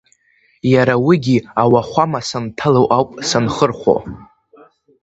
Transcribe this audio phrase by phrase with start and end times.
[0.73, 3.95] Иара уигьы ауахәама санҭало ауп санхырхәо.